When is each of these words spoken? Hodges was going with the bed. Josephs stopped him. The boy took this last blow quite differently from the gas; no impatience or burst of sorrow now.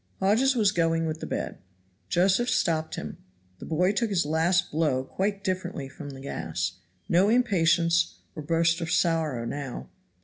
Hodges 0.19 0.55
was 0.55 0.71
going 0.71 1.05
with 1.05 1.19
the 1.19 1.27
bed. 1.27 1.59
Josephs 2.09 2.55
stopped 2.55 2.95
him. 2.95 3.19
The 3.59 3.67
boy 3.67 3.91
took 3.91 4.09
this 4.09 4.25
last 4.25 4.71
blow 4.71 5.03
quite 5.03 5.43
differently 5.43 5.87
from 5.89 6.09
the 6.09 6.19
gas; 6.21 6.79
no 7.07 7.29
impatience 7.29 8.15
or 8.35 8.41
burst 8.41 8.81
of 8.81 8.89
sorrow 8.89 9.45
now. 9.45 9.89